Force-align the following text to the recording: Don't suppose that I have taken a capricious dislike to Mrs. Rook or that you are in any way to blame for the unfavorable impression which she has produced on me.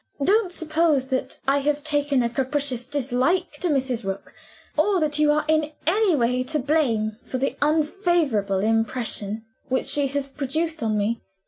Don't 0.23 0.51
suppose 0.51 1.09
that 1.09 1.39
I 1.47 1.59
have 1.59 1.83
taken 1.83 2.23
a 2.23 2.29
capricious 2.29 2.87
dislike 2.87 3.51
to 3.59 3.67
Mrs. 3.69 4.03
Rook 4.03 4.33
or 4.75 4.99
that 4.99 5.19
you 5.19 5.31
are 5.31 5.45
in 5.47 5.73
any 5.85 6.15
way 6.15 6.41
to 6.41 6.57
blame 6.57 7.17
for 7.23 7.37
the 7.37 7.55
unfavorable 7.61 8.61
impression 8.61 9.45
which 9.69 9.85
she 9.85 10.07
has 10.07 10.29
produced 10.29 10.81
on 10.81 10.97
me. 10.97 11.21